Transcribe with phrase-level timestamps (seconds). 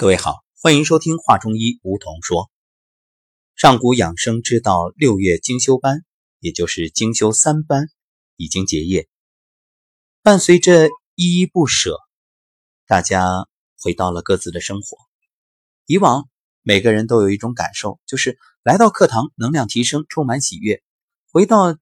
[0.00, 2.50] 各位好，欢迎收听《话中医》，梧桐说。
[3.54, 6.06] 上古养生之道六月精修班，
[6.38, 7.86] 也就是精修三班，
[8.36, 9.10] 已经结业。
[10.22, 11.98] 伴随着依依不舍，
[12.86, 13.46] 大家
[13.78, 14.96] 回到了各自的生活。
[15.84, 16.30] 以往
[16.62, 20.78] 每个人都有一种感受，就是来到课堂，能量提升，充满喜悦；
[21.30, 21.76] 回到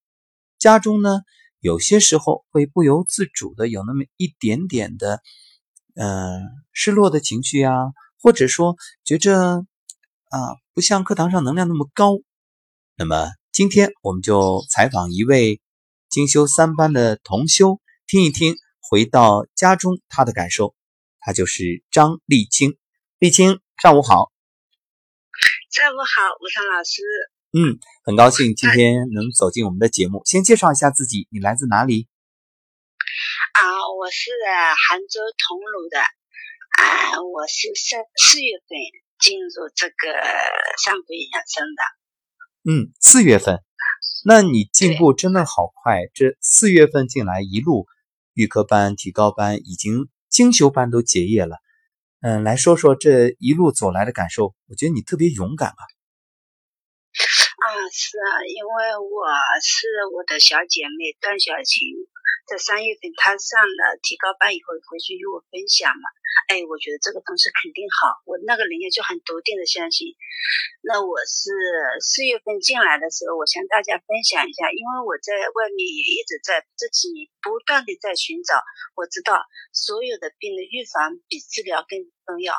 [0.58, 1.20] 家中呢，
[1.60, 5.22] 有些时候会不由自主的有那么一点点的，
[5.94, 6.40] 呃，
[6.72, 7.72] 失落的情绪啊。
[8.20, 9.64] 或者说觉着
[10.30, 10.38] 啊
[10.74, 12.18] 不像课堂上能量那么高，
[12.96, 15.60] 那么今天我们就采访一位
[16.08, 20.74] 精修三班的同修，听一听回到家中他的感受。
[21.20, 22.78] 他就是张丽青，
[23.18, 24.32] 丽青上午好。
[25.70, 27.02] 上午好，吴昌老师。
[27.52, 30.22] 嗯，很高兴今天能走进我们的节目。
[30.24, 32.08] 先介绍一下自己，你来自哪里？
[33.52, 33.60] 啊，
[33.98, 34.30] 我是
[34.88, 36.17] 杭州桐庐的。
[36.76, 38.78] 啊，我是三四月份
[39.18, 39.94] 进入这个
[40.84, 41.82] 上古养生的。
[42.70, 43.62] 嗯，四月份，
[44.24, 46.02] 那你进步真的好快。
[46.14, 47.86] 这四月份进来，一路
[48.34, 51.56] 预科班、提高班，已经精修班都结业了。
[52.20, 54.54] 嗯，来说说这一路走来的感受。
[54.68, 55.82] 我觉得你特别勇敢啊。
[57.58, 59.26] 啊，是啊，因为我
[59.62, 61.88] 是我的小姐妹段小琴。
[62.48, 66.08] 在三月份，他上了提高班以后，回去与我分享嘛。
[66.48, 70.16] 哎，我觉得这个东西肯定好，我那个人也就很笃定的相信。
[70.80, 71.52] 那我是
[72.00, 78.56] 四月份进来的时候，我向大家分享一下，因为我在外面也一直在这几年不断的在寻找。
[78.96, 79.44] 我知道
[79.76, 82.56] 所有的病的预防比治疗更重要，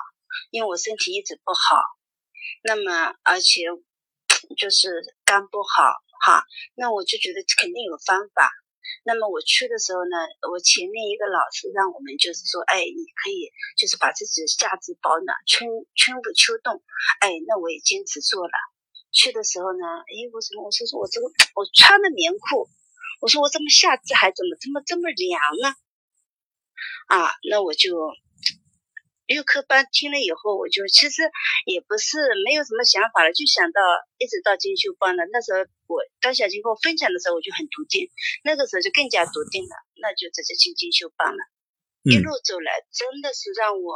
[0.54, 1.82] 因为我身体一直不好，
[2.62, 3.66] 那么而且
[4.54, 8.54] 就是肝不好哈，那我就觉得肯定有方法。
[9.04, 10.16] 那么我去的时候呢，
[10.52, 16.82] 我前面一个老师让我们就是说，哎，你可以就是把自己下肢保暖，春春捂秋冻，
[17.22, 18.54] 哎，那我也坚持做了。
[19.12, 20.66] 去的时候呢，哎，我怎么？
[20.66, 22.70] 我说说我这个我穿的棉裤，
[23.22, 25.76] 我说我怎么下肢还怎么这么这么凉呢？
[27.08, 27.96] 啊，那我就。
[29.30, 31.22] 预科班听了以后，我就其实
[31.70, 32.18] 也不是
[32.50, 33.80] 没有什么想法了，就想到
[34.18, 35.22] 一直到精修班了。
[35.32, 38.10] 那时候我当小金跟我分享的时候，我就很笃定，
[38.44, 41.42] 那个时候就更加笃定了，那就直接进精修班了。
[42.10, 43.94] 一路走来，真的是让我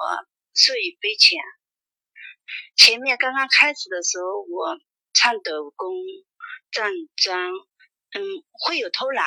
[0.53, 1.41] 受益匪浅。
[2.77, 4.77] 前面刚刚开始的时候，我
[5.17, 5.97] 颤抖功、
[6.69, 7.49] 站桩，
[8.13, 9.25] 嗯，会有偷懒。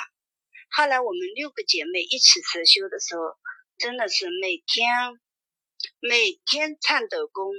[0.71, 3.35] 后来我们六个姐妹一起实修的时候，
[3.77, 5.19] 真的是每天。
[6.01, 7.53] 每天颤抖功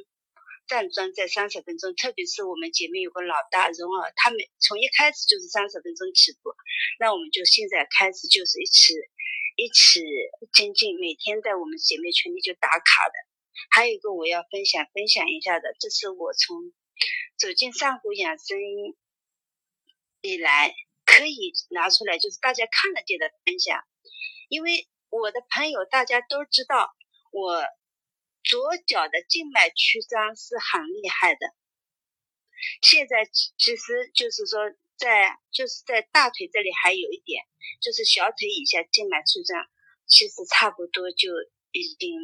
[0.67, 6.53] 站桩在三十分钟，特别是我们姐妹有个老大蓉儿，她们从一开始就是三十分钟起步，
[6.99, 8.93] 那我们就现在开始就是一起
[9.55, 10.03] 一起
[10.53, 13.13] 精进，每天在我们姐妹群里就打卡的。
[13.71, 16.71] 还有一个我要分享分享一下的，这是我从
[17.37, 18.57] 走进上古养生
[20.21, 20.75] 以来
[21.05, 23.79] 可以拿出来，就是大家看得见的分享，
[24.47, 26.93] 因为我的朋友大家都知道
[27.31, 27.63] 我。
[28.47, 31.43] 左脚的静脉曲张是很厉害的，
[32.81, 37.43] 现在其实就是说，在就是在大腿这里还有一点，
[37.83, 39.67] 就是小腿以下静脉曲张，
[40.07, 41.27] 其实差不多就
[41.75, 42.15] 已经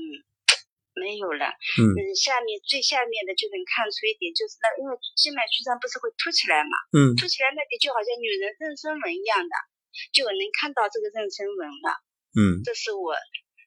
[0.96, 1.52] 没有了。
[1.76, 9.56] 嗯，下面最下面的就能看出一点，就是那因为静脉曲张不是会凸起来嘛，嗯，凸起来那里就好像女人妊娠纹一样的，
[10.16, 12.00] 就能看到这个妊娠纹了。
[12.32, 13.12] 嗯，这是我，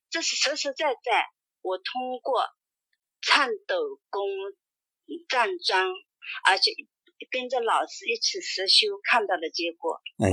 [0.09, 1.29] 这是实实在在。
[1.67, 2.47] 我通过
[3.21, 3.75] 颤抖
[4.09, 4.23] 功
[5.29, 5.91] 站桩，
[6.47, 6.71] 而且
[7.33, 10.01] 跟着老师一起实修看到的结果。
[10.19, 10.31] 哎，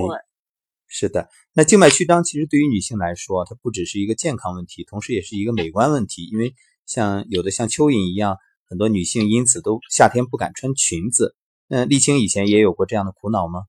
[0.87, 1.27] 是的。
[1.53, 6.29] 那静脉曲张其实对于女性来说，它不只是一个健康问题，同时也是一个美观问题。
[6.31, 6.53] 因为
[6.85, 8.37] 像有的像蚯蚓一样，
[8.69, 11.35] 很多女性因此都夏天不敢穿裙子。
[11.69, 13.63] 嗯，丽青以前也有过这样的苦恼吗？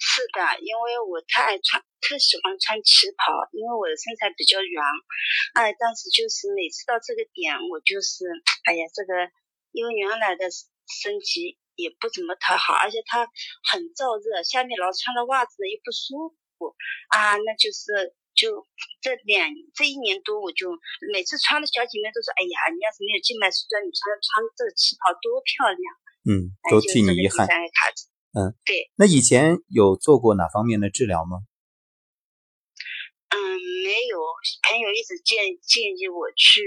[0.00, 4.80] 是的，因为我太爱穿，特喜欢穿旗袍，因为我的身材比较圆，
[5.52, 8.24] 哎，但是就是每次到这个点，我就是，
[8.64, 9.28] 哎呀，这个
[9.76, 10.48] 因为原来的
[10.88, 13.28] 身体也不怎么太好，而且它
[13.68, 16.72] 很燥热，下面老穿的袜子又不舒服，
[17.12, 18.64] 啊，那就是就
[19.04, 20.72] 这两这一年多，我就
[21.12, 25.84] 每次穿的小姐妹都说，哎呀，你要是没有静脉曲张，你穿穿这个旗袍多漂亮，
[26.24, 27.44] 嗯，都替你遗憾。
[28.32, 28.90] 嗯，对。
[28.94, 31.42] 那以前有做过哪方面的治疗吗？
[33.30, 33.38] 嗯，
[33.84, 34.18] 没有。
[34.66, 36.62] 朋友一直建建议我去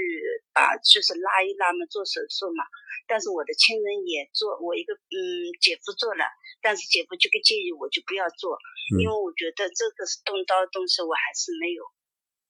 [0.54, 2.64] 啊，就是拉一拉嘛，做手术嘛。
[3.08, 5.20] 但是我的亲人也做，我一个嗯
[5.60, 6.24] 姐夫做了，
[6.62, 8.56] 但是姐夫就给建议我就不要做，
[9.00, 11.84] 因为我觉得这个是动刀动手，我还是没有。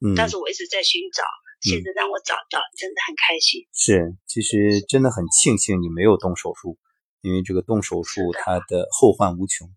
[0.06, 0.14] 嗯。
[0.14, 1.24] 但是我一直在寻找，
[1.62, 3.66] 现在让我找到，真的很开心。
[3.74, 6.78] 是，其实真的很庆幸你没有动手术，
[7.24, 9.68] 因为这个动手术它的后患无穷。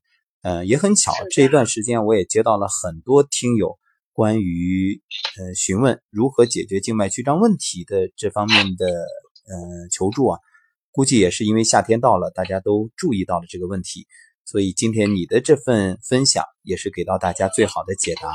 [0.42, 3.78] 嗯，也很巧，这一段时间我也接到了很多听友
[4.12, 5.02] 关于
[5.38, 10.38] 呃询问如何解决静脉曲张问题的这方面的呃求助啊。
[10.92, 14.06] 估计也是因为夏天到了，大家都注意到了这个问题，
[14.44, 18.32] 所以今天你的这份分享也是给到大家最好的解答。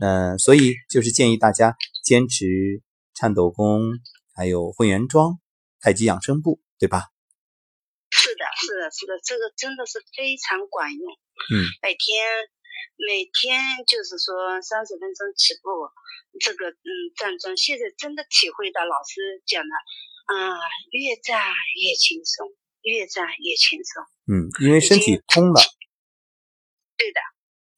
[0.00, 2.46] 嗯，所以就是建议大家坚持
[3.14, 3.80] 颤抖功，
[4.34, 5.38] 还有混元桩、
[5.80, 7.06] 太极养生步，对吧？
[8.78, 11.02] 是的，是的，这个真的是非常管用。
[11.50, 12.22] 嗯，每天
[12.96, 15.68] 每天就是说三十分钟起步，
[16.38, 19.74] 这个嗯站桩，现在真的体会到老师讲的。
[20.28, 20.60] 啊，
[20.92, 21.40] 越站
[21.80, 22.52] 越轻松，
[22.82, 24.04] 越站越轻松。
[24.28, 25.62] 嗯，因为身体通了。
[26.98, 27.20] 对的。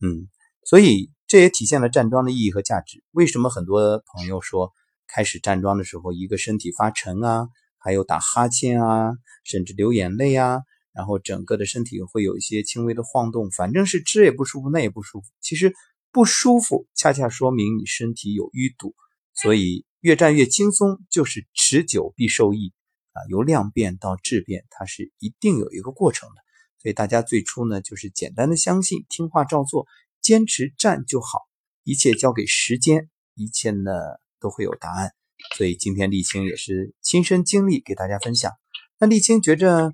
[0.02, 0.26] 嗯，
[0.64, 3.05] 所以这也体现了站桩的意义和价值。
[3.12, 4.73] 为什么很多朋友说
[5.06, 7.47] 开始站桩的时候，一个身体发沉啊，
[7.79, 9.12] 还有打哈欠啊，
[9.44, 10.62] 甚至流眼泪啊，
[10.93, 15.27] 然后整个的身体会有一些轻微的晃动，反正是这也不舒服，那也不舒服。
[15.41, 15.75] 其实
[16.13, 18.95] 不舒服，恰恰说明你身体有淤堵，
[19.35, 19.85] 所以。
[20.03, 22.73] 越战越轻松，就是持久必受益
[23.13, 23.21] 啊！
[23.29, 26.37] 由量变到质变，它是一定有一个过程的。
[26.79, 29.87] 所以大家最初呢，就是简单的相信，听话照做，
[30.23, 31.41] 坚持站就好，
[31.85, 33.93] 一切交给时间，一切呢
[34.41, 35.13] 都会有答案。
[35.55, 38.53] 所以今天沥青也是亲身经历给大家分享。
[38.99, 39.93] 那沥青觉着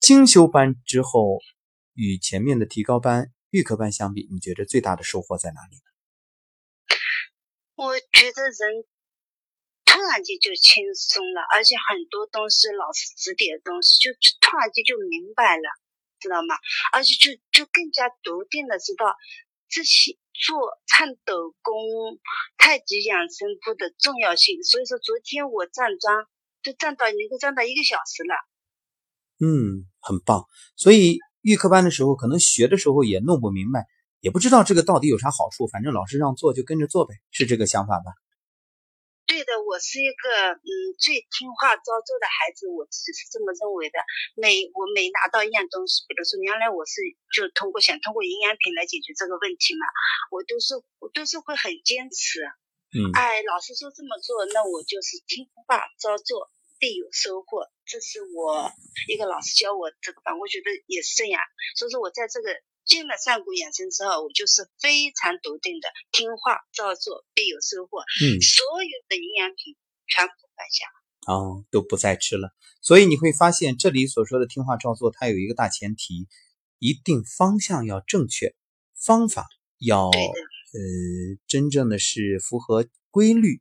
[0.00, 1.40] 精修班之后，
[1.94, 5.82] 与前面的提高班、预科班相比，你觉得最大的收获在哪里呢？
[7.74, 8.84] 我觉得人。
[9.90, 15.66] 突然间就轻松了，而且很多东西老师指点的东西，就突然间就明白了，
[16.20, 16.54] 知道吗？
[16.92, 19.16] 而且就就更加笃定的知道
[19.66, 21.74] 这些做颤抖功、
[22.58, 24.62] 太极养生步的重要性。
[24.62, 26.28] 所以说，昨天我站桩
[26.62, 28.36] 就站到能够站到一个小时了。
[29.40, 30.44] 嗯，很棒。
[30.76, 33.86] 所以预科班的时候，可能学的时候也弄不明白，
[34.20, 38.12] 也不知道这个到底有啥好处，反正老师让做就跟着做呗，是这个想法吧？
[39.28, 44.00] 对的，我是一个嗯最听话照做的孩子，我自己是这么认为的。
[44.34, 47.04] 每我每拿到一样东西，比如说原来我是
[47.36, 49.84] 就通过想通过营养品来解决这个问题嘛，
[50.32, 52.40] 我都是我都是会很坚持。
[52.96, 57.66] 嗯，哎，老师说这么做，那我就是听话照做，必有收获。
[57.84, 58.72] 这是我
[59.08, 61.40] 一个老师教我这个班，我觉得也是这样。
[61.76, 62.48] 所以说我在这个。
[62.88, 68.00] 进了上古养生之后，我就是非常笃定的，听话照做必有收获。
[68.00, 69.76] 嗯，所有的营养品
[70.06, 72.48] 全部放下，哦，都不再吃了。
[72.80, 76.28] 所以你会发现，这里所说的听话照做，它有一个大前提，
[76.78, 78.54] 一定方向要正确，
[78.96, 79.44] 方法
[79.76, 80.80] 要呃
[81.46, 83.60] 真正的是符合规律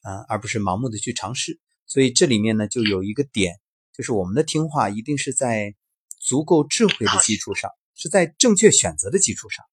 [0.00, 1.60] 啊，而不是盲目的去尝试。
[1.92, 3.60] 所以这里面呢，就有一个点，
[3.92, 5.74] 就是我们的听话一定是在
[6.18, 7.70] 足够智慧的基础上。
[7.94, 9.64] 是在正确选择的基础上，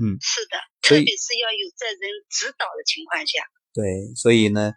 [0.00, 3.42] 嗯，是的，特别是要有在人指导的情况下，
[3.74, 4.72] 对，所以呢，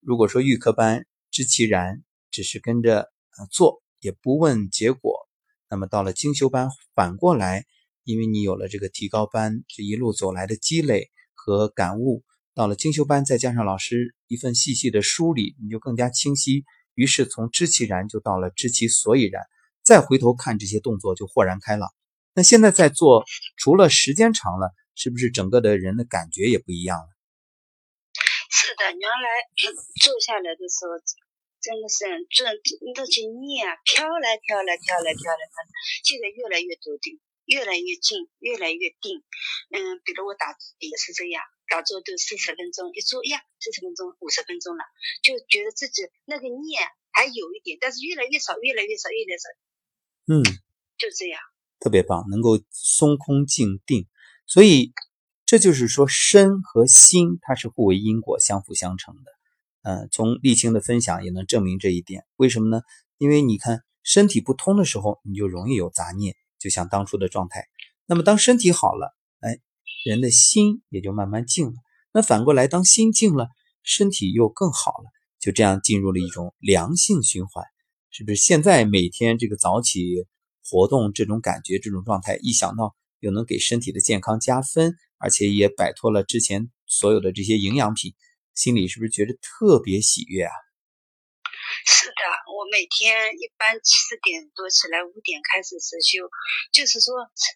[0.00, 5.28] 如果说预科班知其然，只是跟着呃做，也不问结果，
[5.68, 7.66] 那么到了精修班，反过来，
[8.04, 12.24] 因为你有了这个提高班这一路走来的积累和感悟，
[12.54, 16.64] 到了精修班，再加上老师一份细细的梳理，你就更加清晰，
[16.94, 19.42] 于是从知其然就到了知其所以然，
[19.82, 21.88] 再回头看这些动作就豁然开朗。
[22.34, 23.24] 那现在在做，
[23.56, 27.08] 除了时间长了，是不是整个的人的感觉也不一样了？
[28.50, 29.26] 是的，原来
[30.02, 30.98] 坐下来的时候，
[31.62, 35.70] 真的是这那些念飘来飘来飘来飘来飘来，
[36.02, 39.22] 现在越来越笃定，越来越静，越来越定。
[39.70, 41.42] 嗯，比如我打字也是这样，
[41.74, 44.84] 打坐都四十分钟，一坐呀，四十分钟，五十分钟了，
[45.24, 49.48] 就觉得自己那个念还有一点，但是越来越少，越来越少，越来越少。
[50.30, 50.44] 嗯，
[50.96, 51.40] 就这样。
[51.80, 54.06] 特别棒，能够松空静定，
[54.46, 54.92] 所以
[55.44, 59.32] 这就是说身和心它是互为因果、相辅相成的。
[59.82, 62.24] 呃，从沥青的分享也能证明这一点。
[62.36, 62.82] 为什么呢？
[63.18, 67.66] 因为你看身体不通的时候，你就容易有杂念，就像当初的状态。
[68.06, 69.23] 那么当身体好了，哎，
[70.04, 71.74] 人的心也就慢慢静了。
[72.12, 73.48] 那反过来，当心静了，
[73.82, 77.64] 身体又更好了，就这样进入了一种良性循环，
[78.10, 78.36] 是不是？
[78.36, 80.26] 现在每天这个早起。
[80.66, 88.14] 活动这种感觉，这种状态，一想到又能给身体的健康加分，而且也摆脱了之前所有的这些营养品，
[88.54, 90.52] 心里是不是觉得特别喜悦啊？
[92.48, 96.28] 我每天一般四点多起来，五点开始实修，
[96.72, 97.14] 就是说，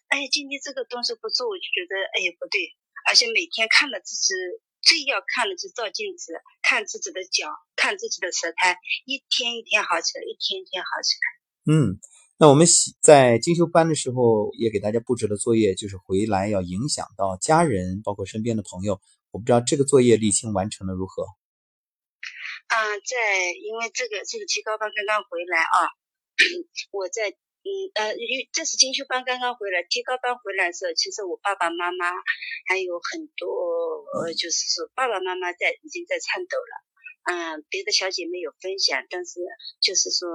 [0.09, 2.75] 哎，今天这个东西不做，我就觉得，哎，不对，
[3.07, 4.33] 而且每天看到自己
[4.81, 11.25] 最要看的就照镜子，看自己的脚，看自己的舌苔，一天一天好起来，一天一天好起来。
[11.69, 11.99] 嗯，
[12.37, 12.65] 那我们
[13.01, 18.99] 在精修班的时候也给大家布置了作业，就是回来要影响到家人，包括身边的朋友。
[19.31, 21.25] 我不知道这个作业沥青完成的如何。
[22.69, 25.89] 啊，在因为这个这个提高班刚刚回来啊，
[26.95, 27.35] 我在。
[27.59, 32.07] 嗯呃，因为这是精修班刚刚回来，提高班回来的时候，其实我爸爸妈妈
[32.69, 36.73] 还有很多，呃，就是说爸爸妈妈在已经在颤抖了。
[37.27, 39.41] 嗯，别的小姐妹有分享，但是
[39.81, 40.29] 就是说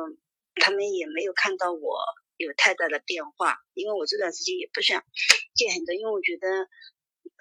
[0.56, 1.98] 他们也没有看到我
[2.36, 5.02] 有太大的变化，因为我这段时间也不想
[5.54, 6.68] 见很多，因为我觉得。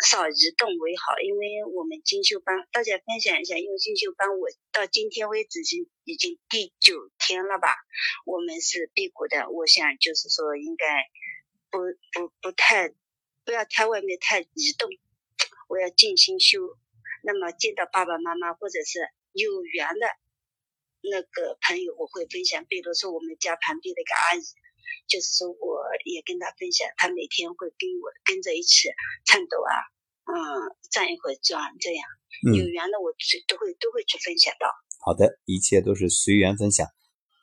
[0.03, 7.73] 少移动为好，因为我们精修班，大家分享一下，因为精修班我到今天为止已经已经第九天了吧，
[8.25, 10.85] 我们是辟谷的，我想就是说应该
[11.71, 11.79] 不
[12.11, 12.93] 不不太
[13.45, 14.89] 不要太外面太移动，
[15.67, 16.59] 我要静心修，
[17.23, 18.99] 那么见到爸爸妈妈或者是
[19.31, 20.07] 有缘的
[21.01, 24.43] 那个朋友，我会分享，比如说我们家旁边的一个阿姨。
[25.07, 28.89] 就是说，我也跟他分享，他每天会跟我跟着一起
[29.25, 29.73] 颤抖啊，
[30.33, 30.39] 嗯，
[30.89, 32.03] 站一会儿转这样。
[32.57, 33.13] 有缘的我
[33.47, 34.67] 都会都会去分享到。
[35.05, 36.87] 好的，一切都是随缘分享。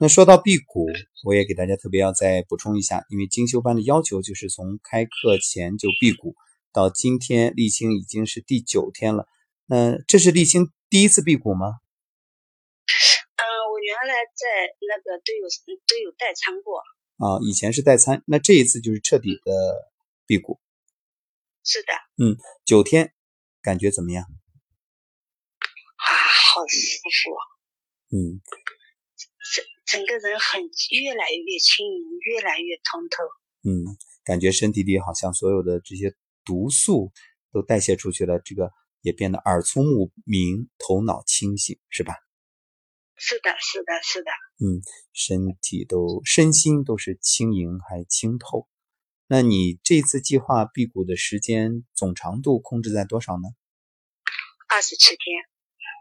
[0.01, 0.89] 那说到辟谷，
[1.25, 6.35] 我也给大家特别要再补充一下，因为精修班的要求就是从开课前就辟谷，
[6.73, 9.27] 到今天沥青已经是第九天了。
[9.67, 11.67] 那这是沥青第一次辟谷吗？
[12.89, 15.47] 嗯，我原来在那个都有
[15.87, 16.83] 都有代餐过。
[17.19, 19.93] 啊，以前是代餐，那这一次就是彻底的
[20.27, 20.59] 辟谷。
[21.63, 21.93] 是的。
[22.25, 23.13] 嗯，九天，
[23.61, 24.25] 感觉怎么样？
[24.25, 26.77] 啊，好舒
[27.11, 28.17] 服。
[28.17, 28.41] 嗯。
[29.53, 33.25] 整整个人很越来越轻盈，越来越通透。
[33.69, 36.15] 嗯，感觉身体里好像所有的这些
[36.45, 37.13] 毒素
[37.53, 42.15] 都代谢出去了，这个也变得耳聪目明，头脑清醒，是吧？
[43.17, 44.31] 是的，是的，是的。
[44.65, 44.81] 嗯，
[45.13, 48.69] 身体都身心都是轻盈还清透。
[49.33, 53.45] 那你这次计划辟谷的时间总长度控制在多少呢？
[54.69, 55.21] 二十七天。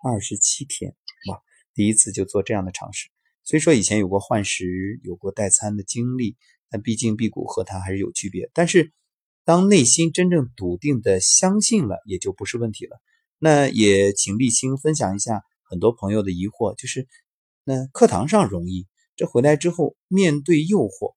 [0.04, 0.96] 二十七天，
[1.30, 1.40] 哇！
[1.76, 3.12] 第一次就做这样的尝试。
[3.44, 6.38] 虽说以前有过换食、有过代餐的经历，
[6.72, 8.50] 但毕竟辟谷和它还是有区别。
[8.52, 8.94] 但是
[9.46, 13.00] 当内心真正笃定的相信了，也就不是问题了。
[13.38, 15.44] 那也请立青分享一下。
[15.62, 17.08] 很多朋友的疑惑就是，
[17.64, 21.14] 那课堂上容易，这回来之后面对诱惑，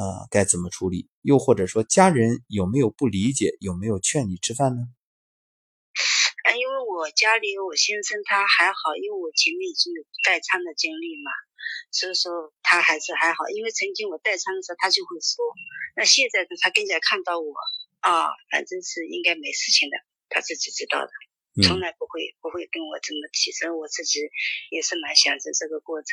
[0.00, 1.10] 啊，该怎么处理？
[1.20, 3.52] 又或者说家人有没有不理解？
[3.60, 4.88] 有没有劝你吃饭呢？
[6.48, 11.28] 啊，因为我家里我先生他还好，因为我前面已经有代餐的经历嘛，
[11.92, 13.44] 所以说他还是还好。
[13.52, 15.44] 因为曾经我代餐的时候，他就会说，
[15.94, 17.52] 那现在呢，他更加看到我
[18.00, 21.12] 啊，反正是应该没事情的，他自己知道的。
[21.60, 24.20] 从来不会不会跟我这么提升，我自己
[24.70, 26.08] 也是蛮享受这个过程。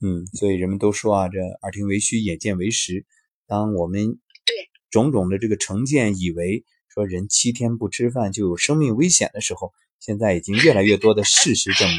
[0.00, 3.06] 嗯，所以人们都说啊，这耳听为虚，眼见为实。
[3.48, 4.54] 当我们对
[4.90, 11.98] 种种的这个成见，以为说人七天不吃饭就有生命危险的时候，现在已经越来越多的事实证明。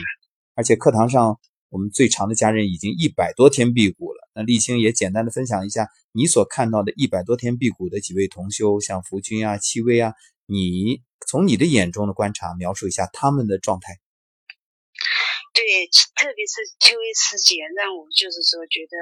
[0.55, 1.39] 而且课堂上，
[1.69, 4.29] 我们最长的家人已经一百多天辟谷了。
[4.33, 10.13] 那沥青也简单的分享一下你所看到的一百多天辟谷的几位同修，像福君啊、戚薇啊，
[10.45, 11.01] 你。
[11.27, 13.99] 从你的眼中的观察，描述一下他们的状态。
[15.53, 15.85] 对，
[16.17, 18.97] 特别是秋薇师姐，让我就是说觉得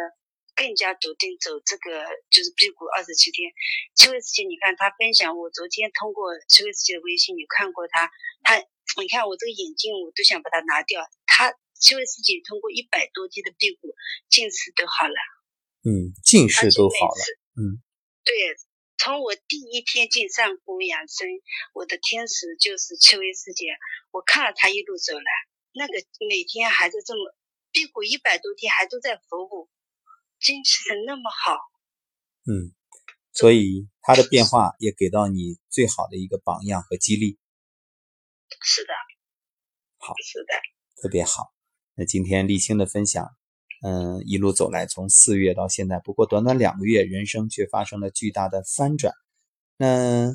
[0.58, 3.54] 更加笃定走这个就是辟谷二十七天。
[3.94, 8.10] 秋薇师姐，你看她分享，我昨天通过秋薇师姐的微信你看过她，
[8.42, 8.58] 她
[8.98, 11.06] 你看我这个眼镜我都想把它拿掉。
[11.30, 13.94] 她秋薇师姐通过一百多天的辟谷，
[14.28, 15.16] 近视都好了。
[15.86, 17.22] 嗯，近视都好了。
[17.56, 17.78] 嗯，
[18.26, 18.34] 对。
[18.98, 21.30] 从我第一天进上古养生，
[21.72, 23.78] 我的天使就是秋薇师姐。
[24.10, 25.32] 我看了她一路走来，
[25.74, 25.94] 那个
[26.28, 27.36] 每天还是这么
[27.72, 29.70] 辟谷一百多天，还都在服务，
[30.40, 31.58] 精神那么好。
[32.46, 32.74] 嗯，
[33.34, 37.38] 所以他的变化也给到你最好的一个榜样和激励。
[38.62, 38.94] 是的，
[39.98, 40.54] 好，是的，
[41.02, 41.54] 特别好。
[41.96, 43.36] 那今天沥青的分享。
[43.84, 49.14] 嗯，一路走来，从四月到现在，不过短短两个月，人生却发生了巨大的翻转。
[49.76, 50.32] 那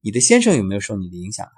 [0.00, 1.54] 你的先生有没有受你的影响啊？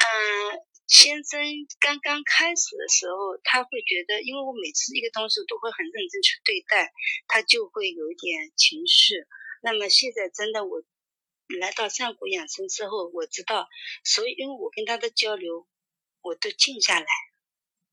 [0.00, 1.40] 嗯，先生
[1.80, 6.92] 刚刚开始的时候，他会觉得，因为我每次一个东西都会很认真去对待，
[7.26, 9.14] 他就会有一点情绪。
[9.62, 10.84] 那么现在真的，我
[11.58, 13.70] 来到上古养生之后，我知道，
[14.04, 15.66] 所以因为我跟他的交流，
[16.20, 17.06] 我都静下来。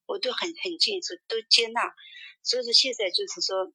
[0.06, 1.96] 我都很很近，是都接纳，
[2.44, 3.72] 所以说现在就是说，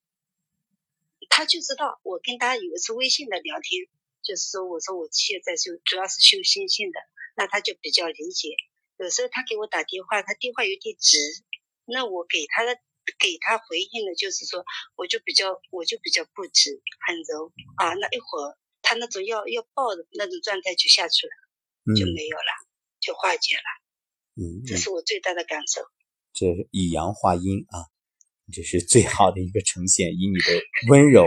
[1.30, 3.86] 他就知道我跟他有一次微信的聊天，
[4.22, 7.00] 就是说我说我现在就主要是修心性的，
[7.36, 8.50] 那他就比较理解。
[8.96, 11.18] 有时候他给我打电话，他电话有点急，
[11.84, 12.78] 那我给他的
[13.18, 17.92] 给他回应的就是说，我就比较我就比较不直，很柔啊。
[17.94, 21.32] 那一会儿他那种要要抱的那种状态就下去了，
[21.96, 22.50] 就没有了，
[23.00, 23.68] 就化解了。
[24.36, 25.82] 嗯，这是我最大的感受。
[26.32, 27.90] 这以阳化阴啊，
[28.52, 31.24] 这是最好的一个呈现，以你的温柔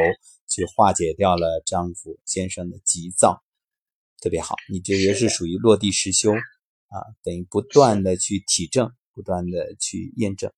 [0.48, 3.44] 去化解掉了丈夫先生的急躁，
[4.22, 4.56] 特别好。
[4.70, 6.32] 你这也是属于落地实修。
[6.89, 10.51] 啊，等于不断的去体证，不断的去验证。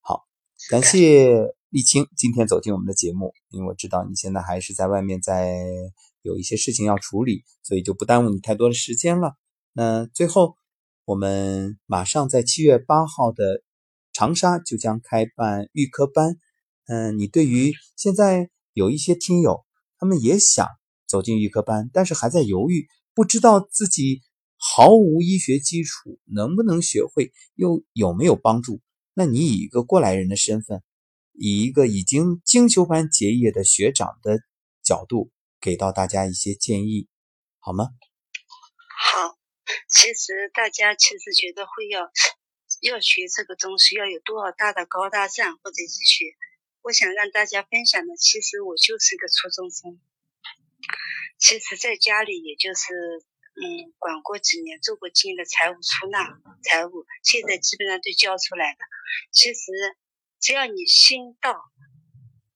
[0.00, 0.24] 好，
[0.68, 5.56] 感谢丽青今天走进我们的节目，因为我知道你现在还是在外面在
[6.20, 9.36] 有一些事情要处理，所以就不耽误你太多的时间了。
[9.72, 10.54] 那最后，
[11.06, 13.62] 我们马上在七月八号的
[14.12, 16.36] 长沙就将开办预科班。
[16.86, 19.64] 嗯，你对于现在有一些听友，
[19.98, 20.68] 他们也想
[21.06, 24.20] 走进预科班，但是还在犹豫，不知道自己。
[24.66, 28.80] 毫无医学基础，能不能学会，又有没有帮助？
[29.12, 30.82] 那你以一个过来人的身份，
[31.34, 34.40] 以一个已经精修班结业的学长的
[34.82, 35.30] 角度，
[35.60, 37.08] 给到大家一些建议，
[37.58, 37.90] 好吗？
[39.12, 39.36] 好，
[39.86, 42.10] 其实大家其实觉得会要
[42.80, 46.24] 要学这个东西，要有多少大的高大上或者医学，
[46.80, 50.00] 我想让大家分享的，其实我就是一个初中生，
[51.38, 53.26] 其实在家里也就是。
[53.56, 58.78] 嗯，管过几年，做过经营的财务出纳，财务现在基本上都交出来了。
[59.30, 59.70] 其实
[60.40, 61.62] 只要你心到，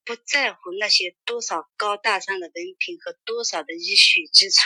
[0.05, 4.59] 不在乎那些多少高大上的文凭和多少的医学基础，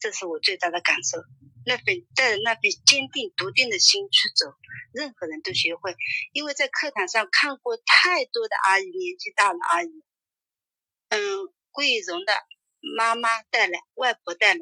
[0.00, 1.18] 这是我最大的感受。
[1.66, 4.46] 那份带着那份坚定笃定的心去走，
[4.94, 5.94] 任何人都学会。
[6.32, 10.02] 因为在课堂上看过太多的阿姨，年纪大的阿姨，
[11.10, 11.20] 嗯，
[11.72, 12.32] 桂荣的
[12.96, 14.60] 妈妈带来，外婆带来。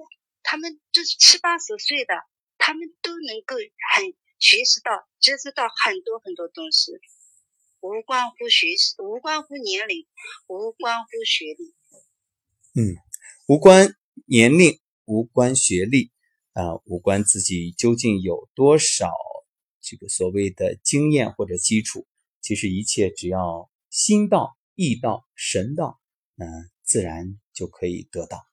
[0.49, 2.15] 他们都是七八十岁的，
[2.57, 6.93] 他们都能够很学习到、接触到很多很多东西，
[7.81, 10.07] 无关乎学习，无关乎年龄，
[10.47, 11.75] 无关乎学历。
[12.81, 12.95] 嗯，
[13.49, 16.13] 无关年龄，无关学历，
[16.53, 19.11] 啊，无关自己究竟有多少
[19.81, 22.07] 这个所谓的经验或者基础。
[22.41, 26.01] 其实一切只要心到、意到、神到，
[26.37, 28.47] 嗯自然就可以得到。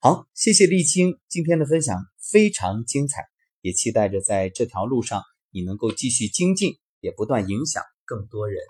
[0.00, 1.98] 好，谢谢沥青今天的分享
[2.30, 3.24] 非常精彩，
[3.62, 8.62] 也期待着在这条路上你能够继续精进，也不断影响更多人。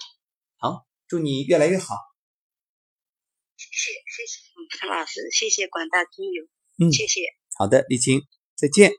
[0.56, 1.96] 好，祝你越来越好。
[3.58, 4.40] 谢谢谢谢
[4.78, 6.44] 陈老师，谢谢广大听友，
[6.78, 7.20] 嗯，谢谢。
[7.58, 8.22] 好的，沥青，
[8.56, 8.92] 再见。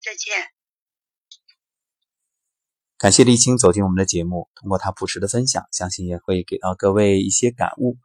[0.00, 0.34] 再见。
[2.96, 7.98] 感谢沥青走进我们的节目，通过他朴实的分享，相信也会给到各位一些感悟。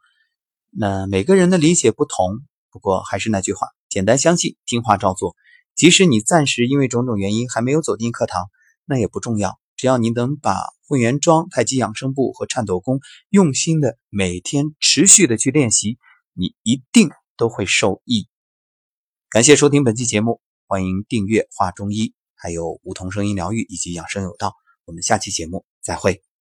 [0.68, 2.42] 那每个人的理解不同。
[2.74, 5.36] 不过还是那句话，简单相信，听话照做。
[5.76, 8.50] 即使你暂时因为种种原因还没有走进课堂，
[8.84, 9.60] 那也不重要。
[9.76, 10.56] 只要你能把
[10.88, 12.98] 混元桩、太极养生步和颤抖功
[13.30, 15.98] 用心的每天持续的去练习，
[16.32, 18.26] 你一定都会受益。
[19.30, 24.54] 感谢收听本期节目，欢迎订阅画中医，还有梧桐声音疗愈以及养生有道。
[24.84, 26.33] 我们下期节目再会。